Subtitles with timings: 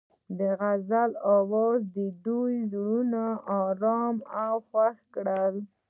[0.37, 3.23] د غزل اواز د دوی زړونه
[3.61, 5.55] ارامه او خوښ کړل.